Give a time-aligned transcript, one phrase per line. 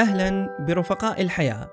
[0.00, 1.70] أهلا برفقاء الحياة.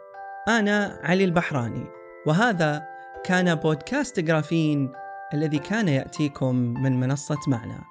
[0.48, 1.86] أنا علي البحراني
[2.28, 2.84] وهذا
[3.24, 4.92] كان بودكاست جرافين
[5.34, 7.84] الذي كان يأتيكم من منصة معنا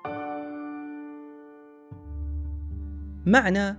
[3.26, 3.78] معنا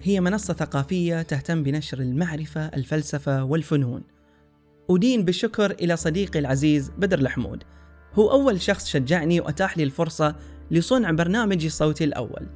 [0.00, 4.02] هي منصة ثقافية تهتم بنشر المعرفة الفلسفة والفنون.
[4.90, 7.64] أدين بالشكر إلى صديقي العزيز بدر الحمود.
[8.14, 10.36] هو أول شخص شجعني وأتاح لي الفرصة
[10.70, 12.46] لصنع برنامجي الصوتي الأول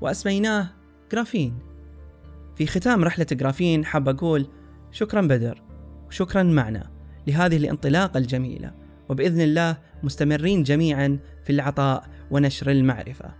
[0.00, 0.68] وأسميناه
[1.12, 1.75] جرافين.
[2.56, 4.46] في ختام رحلة جرافين حاب أقول
[4.90, 5.62] شكرا بدر
[6.08, 6.90] وشكرا معنا
[7.26, 8.74] لهذه الانطلاقة الجميلة
[9.08, 13.34] وبإذن الله مستمرين جميعا في العطاء ونشر المعرفة.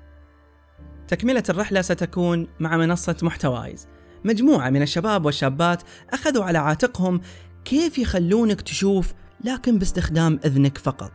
[1.09, 3.88] تكملة الرحلة ستكون مع منصة محتوايز.
[4.24, 7.21] مجموعة من الشباب والشابات أخذوا على عاتقهم
[7.65, 11.12] كيف يخلونك تشوف لكن باستخدام إذنك فقط.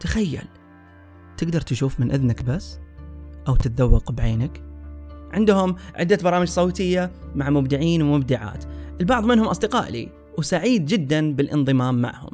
[0.00, 0.44] تخيل
[1.36, 2.78] تقدر تشوف من إذنك بس؟
[3.48, 4.67] أو تتذوق بعينك؟
[5.32, 8.64] عندهم عدة برامج صوتية مع مبدعين ومبدعات.
[9.00, 10.08] البعض منهم أصدقاء لي
[10.38, 12.30] وسعيد جدا بالانضمام معهم.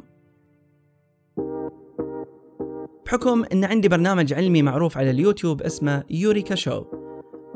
[3.05, 6.83] بحكم أن عندي برنامج علمي معروف على اليوتيوب اسمه يوريكا شو.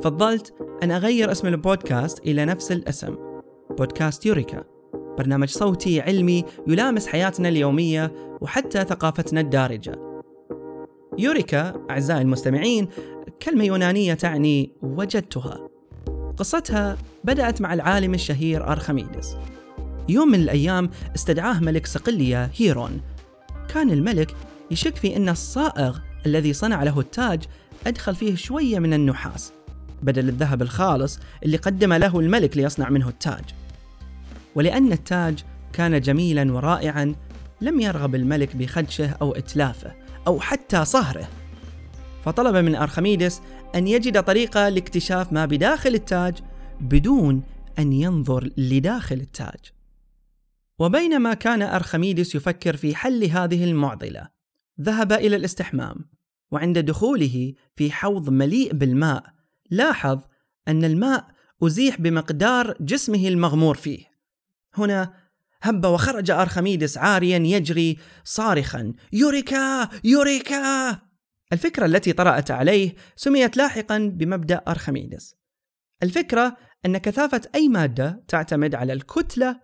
[0.01, 3.15] فضلت أن أغير اسم البودكاست إلى نفس الاسم
[3.77, 4.63] بودكاست يوريكا.
[5.17, 10.08] برنامج صوتي علمي يلامس حياتنا اليومية وحتى ثقافتنا الدارجة.
[11.19, 12.87] يوريكا أعزائي المستمعين
[13.41, 15.69] كلمة يونانية تعني وجدتها.
[16.37, 19.37] قصتها بدأت مع العالم الشهير أرخميدس.
[20.09, 23.01] يوم من الأيام استدعاه ملك صقلية هيرون.
[23.73, 24.35] كان الملك
[24.71, 27.43] يشك في أن الصائغ الذي صنع له التاج
[27.87, 29.53] أدخل فيه شوية من النحاس.
[30.03, 33.43] بدل الذهب الخالص اللي قدم له الملك ليصنع منه التاج.
[34.55, 37.15] ولأن التاج كان جميلا ورائعا
[37.61, 40.08] لم يرغب الملك بخدشه أو إتلافه.
[40.27, 41.29] أو حتى صهره.
[42.25, 43.41] فطلب من أرخميدس
[43.75, 46.37] أن يجد طريقة لاكتشاف ما بداخل التاج
[46.81, 47.43] بدون
[47.79, 49.59] أن ينظر لداخل التاج.
[50.79, 54.27] وبينما كان أرخميدس يفكر في حل هذه المعضلة
[54.81, 55.95] ذهب إلى الاستحمام
[56.51, 59.23] وعند دخوله في حوض مليء بالماء
[59.71, 60.19] لاحظ
[60.67, 61.27] أن الماء
[61.63, 64.05] أزيح بمقدار جسمه المغمور فيه.
[64.73, 65.13] هنا
[65.61, 69.89] هب وخرج أرخميدس عاريا يجري صارخا يوريكا!
[70.03, 70.99] يوريكا!
[71.53, 75.35] الفكرة التي طرأت عليه سميت لاحقا بمبدأ أرخميدس.
[76.03, 79.59] الفكرة أن كثافة أي مادة تعتمد على الكتلة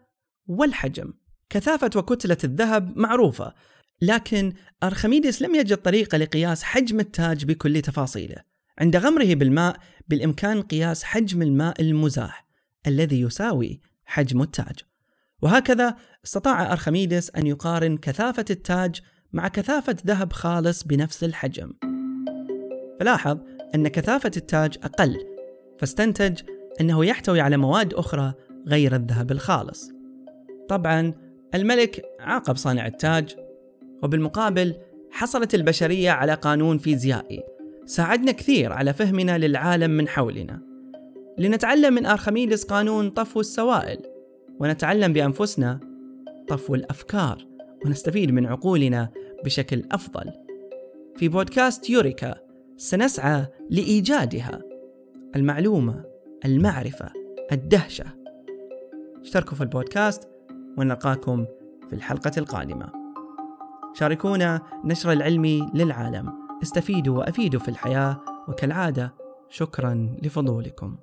[0.47, 1.13] والحجم.
[1.49, 3.53] كثافة وكتلة الذهب معروفة
[4.01, 4.53] لكن
[4.83, 8.43] أرخميدس لم يجد طريقة لقياس حجم التاج بكل تفاصيله.
[8.79, 12.47] عند غمره بالماء بالإمكان قياس حجم الماء المزاح
[12.87, 14.75] الذي يساوي حجم التاج.
[15.45, 15.95] وهكذا
[16.25, 19.01] استطاع أرخميدس أن يقارن كثافة التاج
[19.33, 21.73] مع كثافة ذهب خالص بنفس الحجم.
[22.99, 23.37] فلاحظ
[23.75, 25.17] أن كثافة التاج أقل
[25.79, 26.41] فاستنتج
[26.81, 28.33] أنه يحتوي على مواد أخرى
[28.67, 29.91] غير الذهب الخالص.
[30.69, 31.13] طبعا
[31.55, 33.35] الملك عاقب صانع التاج
[34.03, 34.75] وبالمقابل
[35.11, 37.43] حصلت البشرية على قانون فيزيائي.
[37.85, 40.61] ساعدنا كثير على فهمنا للعالم من حولنا.
[41.37, 44.14] لنتعلم من أرخميدس قانون طفو السوائل.
[44.59, 45.79] ونتعلم بأنفسنا
[46.47, 47.45] طفو الأفكار
[47.85, 49.09] ونستفيد من عقولنا
[49.45, 50.31] بشكل أفضل.
[51.15, 52.35] في بودكاست يوريكا
[52.77, 54.61] سنسعى لإيجادها
[55.35, 56.03] المعلومة
[56.45, 57.09] المعرفة
[57.51, 58.05] الدهشة.
[59.21, 60.29] اشتركوا في البودكاست
[60.77, 61.45] ونلقاكم
[61.89, 62.91] في الحلقة القادمة.
[63.93, 66.33] شاركونا نشر العلمي للعالم
[66.63, 69.13] استفيدوا وأفيدوا في الحياة وكالعادة
[69.49, 70.97] شكرا لفضولكم.